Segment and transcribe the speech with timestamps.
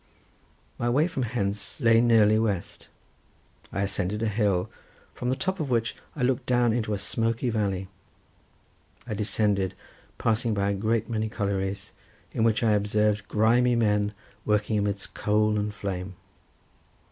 [0.79, 2.87] My way from hence lay nearly west.
[3.71, 4.67] I ascended a hill,
[5.13, 7.87] from the top of which I looked down into a smoky valley.
[9.05, 9.75] I descended,
[10.17, 11.91] passing by a great many collieries,
[12.33, 16.15] in which I observed grimy men working amidst smoke and flame.